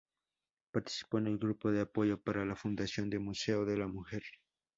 Participó 0.71 1.19
en 1.19 1.27
el 1.27 1.37
grupo 1.37 1.71
de 1.71 1.81
apoyo 1.81 2.19
para 2.19 2.43
la 2.43 2.55
fundación 2.55 3.11
del 3.11 3.19
Museo 3.19 3.65
de 3.65 3.77
la 3.77 3.87
Mujer. 3.87 4.23